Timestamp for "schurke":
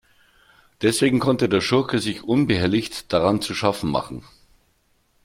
1.61-1.99